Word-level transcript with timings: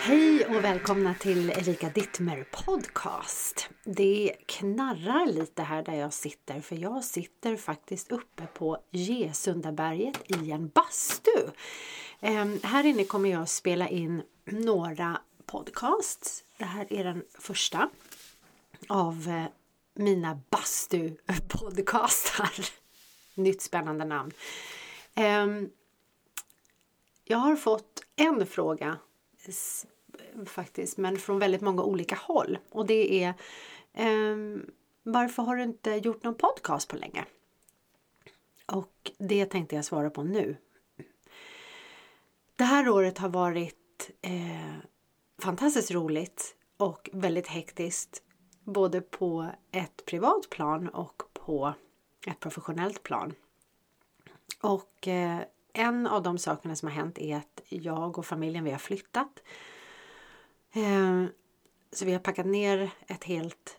Hej 0.00 0.46
och 0.46 0.64
välkomna 0.64 1.14
till 1.14 1.50
Erika 1.50 1.88
Dittmer 1.88 2.46
podcast. 2.50 3.68
Det 3.84 4.36
knarrar 4.46 5.26
lite 5.26 5.62
här 5.62 5.82
där 5.82 5.94
jag 5.94 6.12
sitter 6.12 6.60
för 6.60 6.76
jag 6.76 7.04
sitter 7.04 7.56
faktiskt 7.56 8.12
uppe 8.12 8.46
på 8.46 8.78
Gesundaberget 8.90 10.22
i 10.26 10.50
en 10.50 10.68
bastu. 10.68 11.50
Ehm, 12.20 12.60
här 12.62 12.86
inne 12.86 13.04
kommer 13.04 13.30
jag 13.30 13.48
spela 13.48 13.88
in 13.88 14.22
några 14.44 15.20
podcasts. 15.46 16.44
Det 16.58 16.64
här 16.64 16.92
är 16.92 17.04
den 17.04 17.24
första 17.38 17.90
av 18.88 19.28
eh, 19.28 19.44
mina 19.94 20.40
bastu-podcastar. 20.50 22.70
Nytt 23.34 23.62
spännande 23.62 24.04
namn. 24.04 24.32
Ehm, 25.16 25.70
jag 27.24 27.38
har 27.38 27.56
fått 27.56 28.04
en 28.16 28.46
fråga 28.46 28.98
faktiskt, 30.46 30.96
men 30.96 31.18
från 31.18 31.38
väldigt 31.38 31.60
många 31.60 31.82
olika 31.82 32.14
håll. 32.14 32.58
Och 32.70 32.86
det 32.86 33.24
är 33.24 33.34
ehm, 33.92 34.70
varför 35.02 35.42
har 35.42 35.56
du 35.56 35.62
inte 35.62 35.90
gjort 35.90 36.24
någon 36.24 36.34
podcast 36.34 36.88
på 36.88 36.96
länge? 36.96 37.24
Och 38.66 39.12
det 39.18 39.46
tänkte 39.46 39.76
jag 39.76 39.84
svara 39.84 40.10
på 40.10 40.22
nu. 40.22 40.56
Det 42.56 42.64
här 42.64 42.88
året 42.88 43.18
har 43.18 43.28
varit 43.28 44.10
eh, 44.22 44.76
fantastiskt 45.38 45.90
roligt 45.90 46.56
och 46.76 47.10
väldigt 47.12 47.46
hektiskt. 47.46 48.22
Både 48.64 49.00
på 49.00 49.50
ett 49.70 50.04
privat 50.06 50.50
plan 50.50 50.88
och 50.88 51.22
på 51.32 51.74
ett 52.26 52.40
professionellt 52.40 53.02
plan. 53.02 53.34
Och 54.60 55.08
eh, 55.08 55.40
en 55.72 56.06
av 56.06 56.22
de 56.22 56.38
sakerna 56.38 56.76
som 56.76 56.88
har 56.88 56.94
hänt 56.94 57.18
är 57.18 57.36
att 57.36 57.60
jag 57.68 58.18
och 58.18 58.26
familjen 58.26 58.64
vi 58.64 58.70
har 58.70 58.78
flyttat. 58.78 59.42
Eh, 60.72 61.24
så 61.92 62.04
vi 62.04 62.12
har 62.12 62.20
packat 62.20 62.46
ner 62.46 62.90
ett 63.06 63.24
helt 63.24 63.78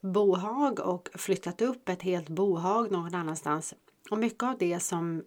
bohag 0.00 0.80
och 0.80 1.08
flyttat 1.14 1.62
upp 1.62 1.88
ett 1.88 2.02
helt 2.02 2.28
bohag 2.28 2.90
någon 2.90 3.14
annanstans. 3.14 3.74
Och 4.10 4.18
mycket 4.18 4.42
av 4.42 4.58
det 4.58 4.80
som 4.80 5.24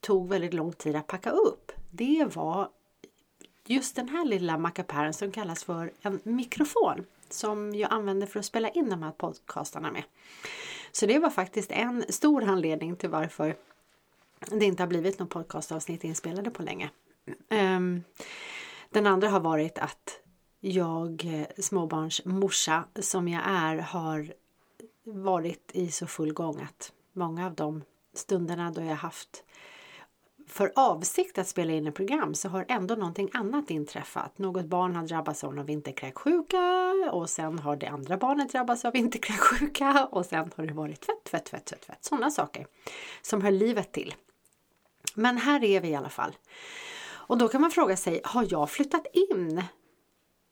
tog 0.00 0.28
väldigt 0.28 0.54
lång 0.54 0.72
tid 0.72 0.96
att 0.96 1.06
packa 1.06 1.30
upp 1.30 1.72
det 1.96 2.36
var 2.36 2.68
just 3.66 3.96
den 3.96 4.08
här 4.08 4.24
lilla 4.24 4.58
mackapären 4.58 5.14
som 5.14 5.32
kallas 5.32 5.64
för 5.64 5.92
en 6.02 6.20
mikrofon 6.22 7.06
som 7.28 7.74
jag 7.74 7.92
använder 7.92 8.26
för 8.26 8.38
att 8.38 8.46
spela 8.46 8.68
in 8.68 8.90
de 8.90 9.02
här 9.02 9.12
podcastarna 9.12 9.90
med. 9.90 10.02
Så 10.92 11.06
det 11.06 11.18
var 11.18 11.30
faktiskt 11.30 11.70
en 11.70 12.04
stor 12.08 12.44
anledning 12.44 12.96
till 12.96 13.10
varför 13.10 13.56
det 14.40 14.64
inte 14.64 14.82
har 14.82 14.88
blivit 14.88 15.18
något 15.18 15.30
podcastavsnitt 15.30 16.04
inspelade 16.04 16.50
på 16.50 16.62
länge. 16.62 16.90
Um, 17.50 18.04
den 18.90 19.06
andra 19.06 19.28
har 19.28 19.40
varit 19.40 19.78
att 19.78 20.20
jag, 20.60 21.24
eh, 21.24 21.62
småbarnsmorsa 21.62 22.84
som 23.00 23.28
jag 23.28 23.42
är, 23.46 23.76
har 23.76 24.32
varit 25.04 25.70
i 25.72 25.90
så 25.90 26.06
full 26.06 26.32
gång 26.32 26.60
att 26.60 26.92
många 27.12 27.46
av 27.46 27.54
de 27.54 27.82
stunderna 28.14 28.70
då 28.70 28.82
jag 28.82 28.96
haft 28.96 29.44
för 30.46 30.72
avsikt 30.74 31.38
att 31.38 31.48
spela 31.48 31.72
in 31.72 31.86
ett 31.86 31.94
program 31.94 32.34
så 32.34 32.48
har 32.48 32.64
ändå 32.68 32.94
någonting 32.94 33.30
annat 33.32 33.70
inträffat. 33.70 34.38
Något 34.38 34.64
barn 34.64 34.96
har 34.96 35.06
drabbats 35.06 35.44
av 35.44 35.54
någon 35.54 35.66
vinterkräksjuka 35.66 36.84
och 37.12 37.30
sen 37.30 37.58
har 37.58 37.76
det 37.76 37.86
andra 37.86 38.16
barnet 38.16 38.52
drabbats 38.52 38.84
av 38.84 38.92
vinterkräksjuka 38.92 40.08
och 40.10 40.26
sen 40.26 40.50
har 40.56 40.66
det 40.66 40.74
varit 40.74 41.00
tvätt, 41.00 41.24
tvätt, 41.24 41.44
tvätt, 41.44 41.64
tvätt, 41.64 41.80
tvätt. 41.80 42.04
Sådana 42.04 42.30
saker 42.30 42.66
som 43.22 43.42
hör 43.42 43.50
livet 43.50 43.92
till. 43.92 44.14
Men 45.14 45.36
här 45.36 45.64
är 45.64 45.80
vi 45.80 45.88
i 45.88 45.94
alla 45.94 46.08
fall. 46.08 46.36
Och 47.06 47.38
då 47.38 47.48
kan 47.48 47.60
man 47.60 47.70
fråga 47.70 47.96
sig, 47.96 48.20
har 48.24 48.46
jag 48.50 48.70
flyttat 48.70 49.06
in 49.12 49.62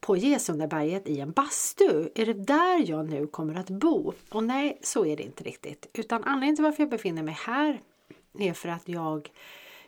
på 0.01 0.17
Gesundaberget 0.17 1.09
i 1.09 1.21
en 1.21 1.33
bastu? 1.33 2.09
Är 2.15 2.27
det 2.27 2.33
där 2.33 2.91
jag 2.91 3.11
nu 3.11 3.27
kommer 3.27 3.55
att 3.55 3.71
bo? 3.71 4.13
Och 4.31 4.45
nej, 4.45 4.79
så 4.83 5.07
är 5.07 5.17
det 5.17 5.23
inte 5.23 5.45
riktigt. 5.45 5.87
Utan 5.93 6.25
anledningen 6.25 6.57
till 6.57 6.65
varför 6.65 6.83
jag 6.83 6.91
befinner 6.91 7.23
mig 7.23 7.37
här 7.41 7.81
är 8.39 8.53
för 8.53 8.69
att 8.69 8.89
jag 8.89 9.31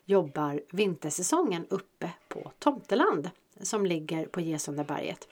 jobbar 0.07 0.61
vintersäsongen 0.71 1.67
uppe 1.71 2.11
på 2.29 2.53
Tomteland 2.59 3.31
som 3.61 3.87
ligger 3.87 4.27
på 4.27 4.41
Gesundaberget. 4.41 5.29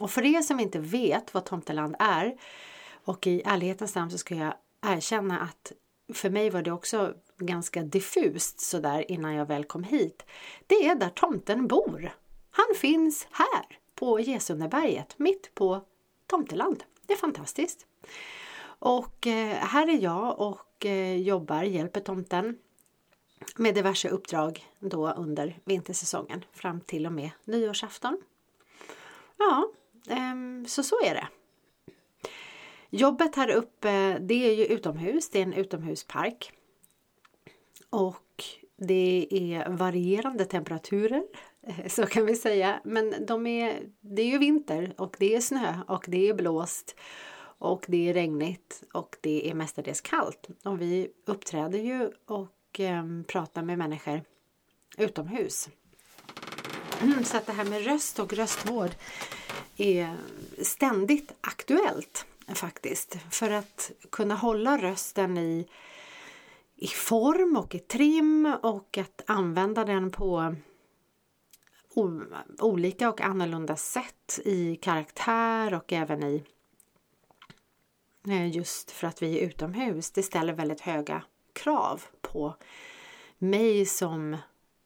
Och 0.00 0.10
för 0.10 0.24
er 0.24 0.42
som 0.42 0.60
inte 0.60 0.78
vet 0.78 1.34
vad 1.34 1.44
Tomteland 1.44 1.96
är 1.98 2.36
och 3.04 3.26
i 3.26 3.42
ärlighetens 3.44 3.94
namn 3.94 4.10
så 4.10 4.18
ska 4.18 4.34
jag 4.34 4.54
erkänna 4.82 5.40
att 5.40 5.72
för 6.12 6.30
mig 6.30 6.50
var 6.50 6.62
det 6.62 6.72
också 6.72 7.14
ganska 7.38 7.82
diffust 7.82 8.60
sådär 8.60 9.10
innan 9.10 9.34
jag 9.34 9.46
väl 9.46 9.64
kom 9.64 9.84
hit. 9.84 10.22
Det 10.66 10.86
är 10.86 10.94
där 10.94 11.08
tomten 11.08 11.66
bor. 11.66 12.14
Han 12.50 12.74
finns 12.76 13.26
här 13.30 13.78
på 13.94 14.18
Gesundaberget, 14.20 15.18
mitt 15.18 15.54
på 15.54 15.80
Tomteland. 16.26 16.84
Det 17.06 17.12
är 17.12 17.16
fantastiskt. 17.16 17.86
Och 18.78 19.26
eh, 19.26 19.56
här 19.56 19.88
är 19.88 20.02
jag 20.02 20.40
och 20.40 20.86
eh, 20.86 21.16
jobbar, 21.16 21.62
hjälper 21.62 22.00
tomten 22.00 22.58
med 23.56 23.74
diverse 23.74 24.08
uppdrag 24.08 24.66
då 24.80 25.10
under 25.10 25.58
vintersäsongen 25.64 26.44
fram 26.52 26.80
till 26.80 27.06
och 27.06 27.12
med 27.12 27.30
nyårsafton. 27.44 28.20
Ja, 29.36 29.68
ehm, 30.08 30.66
så 30.68 30.82
så 30.82 31.00
är 31.04 31.14
det. 31.14 31.28
Jobbet 32.90 33.36
här 33.36 33.50
uppe 33.50 34.18
det 34.18 34.34
är 34.34 34.54
ju 34.54 34.64
utomhus, 34.64 35.30
det 35.30 35.38
är 35.38 35.42
en 35.42 35.52
utomhuspark. 35.52 36.52
Och 37.90 38.44
det 38.76 39.28
är 39.30 39.68
varierande 39.70 40.44
temperaturer, 40.44 41.24
eh, 41.62 41.88
så 41.88 42.06
kan 42.06 42.26
vi 42.26 42.36
säga. 42.36 42.80
Men 42.84 43.26
de 43.26 43.46
är, 43.46 43.82
det 44.00 44.22
är 44.22 44.26
ju 44.26 44.38
vinter 44.38 44.94
och 44.96 45.16
det 45.18 45.34
är 45.34 45.40
snö 45.40 45.74
och 45.88 46.04
det 46.08 46.28
är 46.28 46.34
blåst 46.34 46.96
och 47.58 47.84
det 47.88 48.08
är 48.08 48.14
regnigt 48.14 48.82
och 48.92 49.16
det 49.20 49.50
är 49.50 49.54
mestadels 49.54 50.00
kallt. 50.00 50.48
Och 50.64 50.80
vi 50.80 51.08
uppträder 51.26 51.78
ju 51.78 52.10
och 52.26 52.46
eh, 52.80 53.62
med 53.62 53.78
människor 53.78 54.22
utomhus. 54.96 55.68
Mm, 57.02 57.24
så 57.24 57.36
att 57.36 57.46
det 57.46 57.52
här 57.52 57.64
med 57.64 57.84
röst 57.84 58.18
och 58.18 58.32
röstvård 58.32 58.90
är 59.76 60.16
ständigt 60.62 61.32
aktuellt 61.40 62.26
faktiskt. 62.54 63.18
För 63.30 63.50
att 63.50 63.90
kunna 64.10 64.34
hålla 64.34 64.78
rösten 64.78 65.38
i, 65.38 65.68
i 66.76 66.86
form 66.86 67.56
och 67.56 67.74
i 67.74 67.78
trim 67.78 68.54
och 68.62 68.98
att 68.98 69.22
använda 69.26 69.84
den 69.84 70.10
på 70.10 70.54
olika 72.58 73.08
och 73.08 73.20
annorlunda 73.20 73.76
sätt 73.76 74.40
i 74.44 74.76
karaktär 74.76 75.74
och 75.74 75.92
även 75.92 76.22
i 76.22 76.44
eh, 78.28 78.56
just 78.56 78.90
för 78.90 79.06
att 79.06 79.22
vi 79.22 79.38
är 79.38 79.46
utomhus. 79.46 80.10
Det 80.10 80.22
ställer 80.22 80.52
väldigt 80.52 80.80
höga 80.80 81.22
krav 81.52 82.02
på 82.34 82.54
mig 83.38 83.86
som 83.86 84.36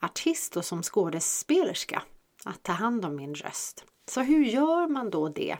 artist 0.01 0.57
och 0.57 0.65
som 0.65 0.83
skådespelerska 0.83 2.03
att 2.45 2.63
ta 2.63 2.73
hand 2.73 3.05
om 3.05 3.17
min 3.17 3.35
röst. 3.35 3.85
Så 4.07 4.21
hur 4.21 4.45
gör 4.45 4.89
man 4.89 5.11
då 5.11 5.29
det? 5.29 5.57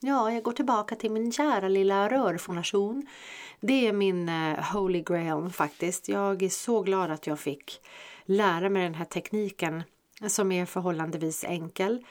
Ja, 0.00 0.32
jag 0.32 0.42
går 0.42 0.52
tillbaka 0.52 0.94
till 0.94 1.10
min 1.10 1.32
kära 1.32 1.68
lilla 1.68 2.08
rörfonation. 2.08 3.06
Det 3.60 3.88
är 3.88 3.92
min 3.92 4.28
uh, 4.28 4.72
holy 4.72 5.02
grail 5.02 5.50
faktiskt. 5.52 6.08
Jag 6.08 6.42
är 6.42 6.48
så 6.48 6.82
glad 6.82 7.10
att 7.10 7.26
jag 7.26 7.40
fick 7.40 7.80
lära 8.24 8.68
mig 8.68 8.82
den 8.82 8.94
här 8.94 9.04
tekniken 9.04 9.82
som 10.26 10.52
är 10.52 10.66
förhållandevis 10.66 11.44
enkel. 11.44 12.04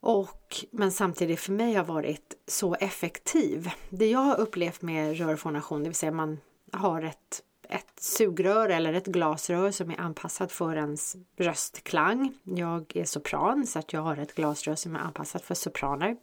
Och, 0.00 0.56
men 0.70 0.92
samtidigt 0.92 1.40
för 1.40 1.52
mig 1.52 1.74
har 1.74 1.84
varit 1.84 2.34
så 2.46 2.74
effektiv. 2.74 3.70
Det 3.88 4.10
jag 4.10 4.18
har 4.18 4.40
upplevt 4.40 4.82
med 4.82 5.18
rörfonation, 5.18 5.82
det 5.82 5.88
vill 5.88 5.96
säga 5.96 6.12
man 6.12 6.40
har 6.76 7.02
ett, 7.02 7.42
ett 7.68 8.00
sugrör 8.00 8.68
eller 8.68 8.92
ett 8.92 9.06
glasrör 9.06 9.70
som 9.70 9.90
är 9.90 10.00
anpassat 10.00 10.52
för 10.52 10.76
ens 10.76 11.16
röstklang. 11.36 12.34
Jag 12.42 12.96
är 12.96 13.04
sopran 13.04 13.66
så 13.66 13.78
att 13.78 13.92
jag 13.92 14.00
har 14.00 14.16
ett 14.16 14.34
glasrör 14.34 14.74
som 14.74 14.96
är 14.96 15.00
anpassat 15.00 15.42
för 15.42 15.54
sopraner 15.54 16.16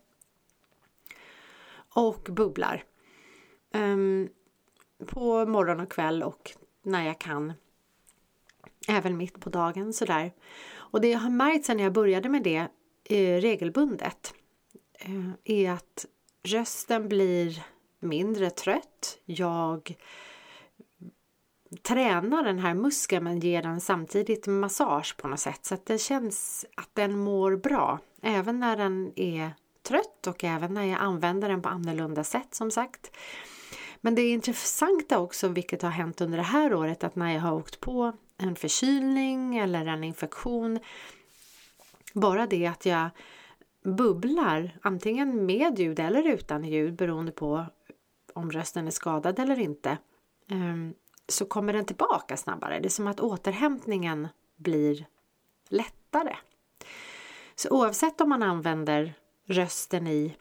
och 1.94 2.27
bubblar. 2.30 2.83
Um, 3.74 4.30
på 5.06 5.45
morgon 5.45 5.80
och 5.80 5.92
kväll 5.92 6.24
och 6.24 6.51
när 6.83 7.06
jag 7.06 7.19
kan. 7.19 7.53
Även 8.88 9.18
mitt 9.18 9.39
på 9.39 9.50
dagen 9.50 9.94
sådär. 9.94 10.31
Och 10.74 11.01
det 11.01 11.09
jag 11.09 11.19
har 11.19 11.30
märkt 11.30 11.65
sen 11.65 11.80
jag 11.80 11.94
började 11.94 12.30
med 12.30 12.44
det 12.44 12.68
eh, 13.03 13.42
regelbundet 13.42 14.33
eh, 14.94 15.30
är 15.44 15.71
att 15.71 16.06
rösten 16.44 17.09
blir 17.09 17.63
mindre 18.00 18.50
trött. 18.50 19.19
Jag 19.25 19.95
tränar 21.91 22.43
den 22.43 22.59
här 22.59 22.73
muskeln 22.73 23.23
men 23.23 23.39
ger 23.39 23.61
den 23.61 23.81
samtidigt 23.81 24.47
massage 24.47 25.17
på 25.17 25.27
något 25.27 25.39
sätt 25.39 25.65
så 25.65 25.73
att 25.73 25.85
det 25.85 25.97
känns 25.97 26.65
att 26.75 26.89
den 26.93 27.19
mår 27.19 27.55
bra 27.55 27.99
även 28.21 28.59
när 28.59 28.77
den 28.77 29.11
är 29.15 29.51
trött 29.88 30.27
och 30.27 30.43
även 30.43 30.73
när 30.73 30.83
jag 30.83 30.99
använder 30.99 31.49
den 31.49 31.61
på 31.61 31.69
annorlunda 31.69 32.23
sätt 32.23 32.53
som 32.53 32.71
sagt. 32.71 33.17
Men 34.01 34.15
det 34.15 34.29
intressanta 34.29 35.19
också, 35.19 35.47
vilket 35.47 35.81
har 35.81 35.89
hänt 35.89 36.21
under 36.21 36.38
det 36.38 36.43
här 36.43 36.73
året, 36.73 37.03
att 37.03 37.15
när 37.15 37.33
jag 37.33 37.41
har 37.41 37.53
åkt 37.53 37.79
på 37.79 38.13
en 38.38 38.55
förkylning 38.55 39.57
eller 39.57 39.85
en 39.85 40.03
infektion, 40.03 40.79
bara 42.13 42.47
det 42.47 42.67
att 42.67 42.85
jag 42.85 43.09
bubblar, 43.83 44.77
antingen 44.81 45.45
med 45.45 45.79
ljud 45.79 45.99
eller 45.99 46.27
utan 46.27 46.63
ljud 46.63 46.95
beroende 46.95 47.31
på 47.31 47.65
om 48.33 48.51
rösten 48.51 48.88
är 48.88 48.91
skadad 48.91 49.39
eller 49.39 49.59
inte, 49.59 49.97
ehm, 50.49 50.93
så 51.27 51.45
kommer 51.45 51.73
den 51.73 51.85
tillbaka 51.85 52.38
snabbare. 52.38 52.79
Det 52.79 52.88
är 52.88 52.89
som 52.89 53.07
att 53.07 53.19
återhämtningen 53.19 54.27
blir 54.57 55.06
lättare. 55.69 56.35
Så 57.56 57.69
oavsett 57.69 58.21
om 58.21 58.29
man 58.29 58.44
använder 58.44 59.13
rösten 59.45 60.07
i 60.07 60.35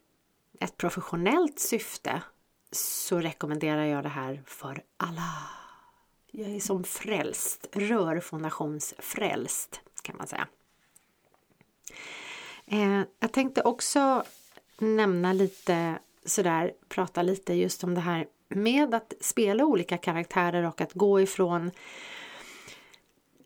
ett 0.60 0.76
professionellt 0.76 1.58
syfte 1.58 2.22
så 2.72 3.20
rekommenderar 3.20 3.84
jag 3.84 4.02
det 4.02 4.08
här 4.08 4.42
för 4.46 4.82
alla. 4.96 5.32
Jag 6.30 6.50
är 6.50 6.60
som 6.60 6.84
frälst, 6.84 7.66
rörfondationsfrälst 7.72 9.80
kan 10.02 10.16
man 10.16 10.26
säga. 10.26 10.48
Eh, 12.66 13.02
jag 13.18 13.32
tänkte 13.32 13.62
också 13.62 14.24
nämna 14.78 15.32
lite 15.32 15.98
sådär, 16.24 16.72
prata 16.88 17.22
lite 17.22 17.54
just 17.54 17.84
om 17.84 17.94
det 17.94 18.00
här 18.00 18.26
med 18.50 18.94
att 18.94 19.14
spela 19.20 19.64
olika 19.64 19.98
karaktärer 19.98 20.62
och 20.62 20.80
att 20.80 20.92
gå 20.92 21.20
ifrån 21.20 21.70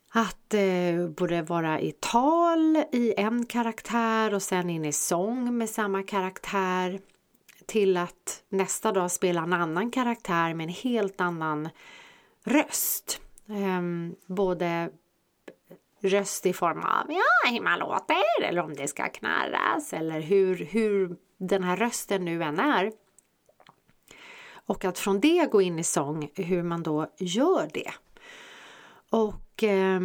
att 0.09 0.53
eh, 0.53 1.07
både 1.17 1.41
vara 1.41 1.79
i 1.79 1.91
tal 1.91 2.75
i 2.91 3.13
en 3.17 3.45
karaktär 3.45 4.33
och 4.33 4.41
sen 4.41 4.69
in 4.69 4.85
i 4.85 4.91
sång 4.91 5.57
med 5.57 5.69
samma 5.69 6.03
karaktär 6.03 6.99
till 7.65 7.97
att 7.97 8.43
nästa 8.49 8.91
dag 8.91 9.11
spela 9.11 9.41
en 9.41 9.53
annan 9.53 9.91
karaktär 9.91 10.53
med 10.53 10.63
en 10.63 10.73
helt 10.73 11.21
annan 11.21 11.69
röst. 12.43 13.21
Eh, 13.49 13.81
både 14.25 14.89
röst 16.01 16.45
i 16.45 16.53
form 16.53 16.79
av 16.79 17.05
ja, 17.09 17.51
hur 17.51 17.61
man 17.61 17.79
låter 17.79 18.43
eller 18.43 18.61
om 18.61 18.73
det 18.73 18.87
ska 18.87 19.09
knarras 19.09 19.93
eller 19.93 20.19
hur, 20.19 20.55
hur 20.55 21.17
den 21.37 21.63
här 21.63 21.77
rösten 21.77 22.25
nu 22.25 22.43
än 22.43 22.59
är. 22.59 22.91
Och 24.65 24.85
att 24.85 24.99
från 24.99 25.19
det 25.19 25.51
gå 25.51 25.61
in 25.61 25.79
i 25.79 25.83
sång, 25.83 26.29
hur 26.35 26.63
man 26.63 26.83
då 26.83 27.07
gör 27.17 27.69
det. 27.73 27.91
Och 29.09 29.63
eh, 29.63 29.99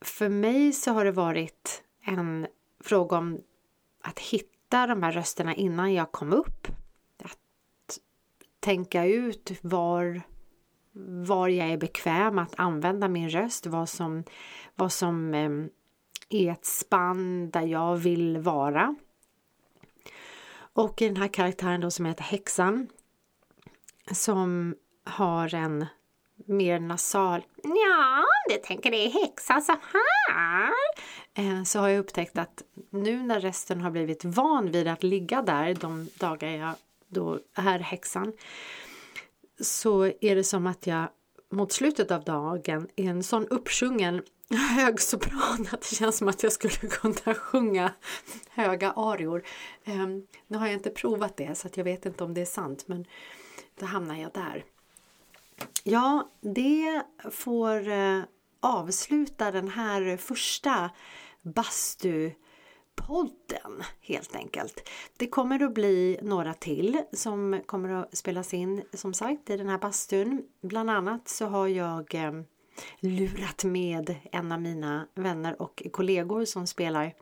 för 0.00 0.28
mig 0.28 0.72
så 0.72 0.92
har 0.92 1.04
det 1.04 1.12
varit 1.12 1.82
en 2.02 2.46
fråga 2.80 3.16
om 3.18 3.40
att 4.02 4.18
hitta 4.18 4.86
de 4.86 5.02
här 5.02 5.12
rösterna 5.12 5.54
innan 5.54 5.94
jag 5.94 6.12
kom 6.12 6.32
upp. 6.32 6.68
Att 7.24 7.98
tänka 8.60 9.04
ut 9.04 9.52
var, 9.62 10.22
var 11.26 11.48
jag 11.48 11.68
är 11.68 11.76
bekväm 11.76 12.38
att 12.38 12.54
använda 12.56 13.08
min 13.08 13.30
röst, 13.30 13.66
vad 13.66 13.88
som, 13.88 14.24
vad 14.74 14.92
som 14.92 15.34
eh, 15.34 15.50
är 16.28 16.52
ett 16.52 16.64
spann 16.64 17.50
där 17.50 17.66
jag 17.66 17.96
vill 17.96 18.38
vara. 18.38 18.96
Och 20.56 21.02
i 21.02 21.06
den 21.06 21.16
här 21.16 21.28
karaktären 21.28 21.80
då 21.80 21.90
som 21.90 22.04
heter 22.04 22.22
Häxan 22.22 22.88
som 24.12 24.74
har 25.04 25.54
en 25.54 25.86
mer 26.46 26.80
nasal 26.80 27.42
Ja, 27.62 28.24
du 28.48 28.56
tänker 28.56 28.90
det 28.90 29.06
är 29.06 29.10
häxa 29.10 29.60
så 29.60 29.72
här. 29.72 30.72
Eh, 31.34 31.62
så 31.62 31.78
har 31.78 31.88
jag 31.88 31.98
upptäckt 31.98 32.38
att 32.38 32.62
nu 32.90 33.22
när 33.22 33.40
resten 33.40 33.80
har 33.80 33.90
blivit 33.90 34.24
van 34.24 34.70
vid 34.70 34.88
att 34.88 35.02
ligga 35.02 35.42
där 35.42 35.74
de 35.74 36.08
dagar 36.18 36.48
jag 36.48 36.74
då 37.08 37.40
är 37.54 37.78
häxan 37.78 38.32
så 39.60 40.04
är 40.20 40.36
det 40.36 40.44
som 40.44 40.66
att 40.66 40.86
jag 40.86 41.08
mot 41.50 41.72
slutet 41.72 42.10
av 42.10 42.24
dagen 42.24 42.88
är 42.96 43.10
en 43.10 43.22
sån 43.22 43.46
uppsjungen 43.48 44.22
hög 44.76 45.00
sopran 45.00 45.68
att 45.72 45.80
det 45.80 45.96
känns 45.96 46.16
som 46.16 46.28
att 46.28 46.42
jag 46.42 46.52
skulle 46.52 46.74
kunna 46.74 47.34
sjunga 47.34 47.92
höga 48.50 48.90
arior. 48.90 49.42
Um, 49.86 50.26
nu 50.46 50.58
har 50.58 50.66
jag 50.66 50.74
inte 50.74 50.90
provat 50.90 51.36
det 51.36 51.58
så 51.58 51.68
jag 51.74 51.84
vet 51.84 52.06
inte 52.06 52.24
om 52.24 52.34
det 52.34 52.40
är 52.40 52.44
sant 52.44 52.88
men 52.88 53.06
då 53.78 53.86
hamnar 53.86 54.16
jag 54.16 54.32
där. 54.32 54.64
Ja, 55.84 56.30
det 56.40 57.02
får 57.30 57.88
eh, 57.88 58.20
avsluta 58.60 59.50
den 59.50 59.68
här 59.68 60.16
första 60.16 60.90
bastupodden 61.42 62.34
helt 64.00 64.36
enkelt. 64.36 64.88
Det 65.16 65.26
kommer 65.26 65.62
att 65.62 65.74
bli 65.74 66.18
några 66.22 66.54
till 66.54 67.02
som 67.12 67.60
kommer 67.66 67.88
att 67.88 68.16
spelas 68.16 68.54
in 68.54 68.82
som 68.92 69.14
sagt 69.14 69.50
i 69.50 69.56
den 69.56 69.68
här 69.68 69.78
bastun. 69.78 70.42
Bland 70.60 70.90
annat 70.90 71.28
så 71.28 71.46
har 71.46 71.66
jag 71.66 72.14
eh, 72.14 72.32
lurat 73.00 73.64
med 73.64 74.14
en 74.32 74.52
av 74.52 74.60
mina 74.60 75.06
vänner 75.14 75.62
och 75.62 75.82
kollegor 75.92 76.44
som 76.44 76.66
spelar 76.66 77.14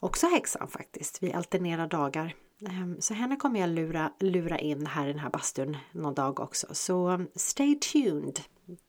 också 0.00 0.26
häxan 0.26 0.68
faktiskt. 0.68 1.22
Vi 1.22 1.32
alternerar 1.32 1.86
dagar. 1.86 2.34
Ehm, 2.64 3.00
så 3.00 3.14
henne 3.14 3.36
kommer 3.36 3.60
jag 3.60 3.70
lura, 3.70 4.12
lura 4.20 4.58
in 4.58 4.86
här 4.86 5.06
i 5.06 5.12
den 5.12 5.18
här 5.18 5.30
bastun 5.30 5.76
någon 5.92 6.14
dag 6.14 6.40
också. 6.40 6.66
Så 6.70 7.08
um, 7.08 7.28
stay 7.34 7.74
tuned! 7.74 8.40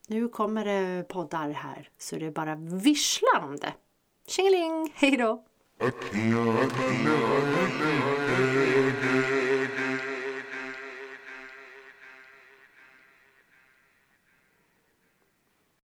Nu 0.08 0.28
kommer 0.28 0.64
det 0.64 1.08
poddar 1.08 1.50
här 1.50 1.90
så 1.98 2.16
det 2.16 2.30
bara 2.30 2.54
visslar 2.56 3.44
om 3.44 3.56
det. 3.56 3.74
Tjingeling! 4.26 4.92
Hej 4.94 5.16
då! 5.16 5.44